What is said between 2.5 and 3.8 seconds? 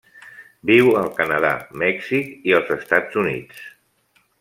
i els Estats Units.